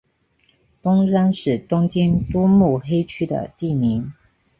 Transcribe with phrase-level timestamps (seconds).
[0.81, 4.11] 东山是东京都目黑区的地名。